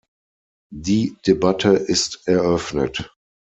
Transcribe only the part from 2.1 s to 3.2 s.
eröffnet.